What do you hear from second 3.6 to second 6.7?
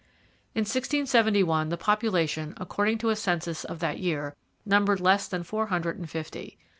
of that year, numbered less than four hundred and fifty.